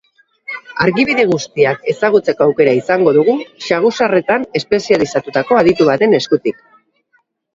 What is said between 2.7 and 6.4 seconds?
izango dugu, saguzarretan espezializatutako aditu baten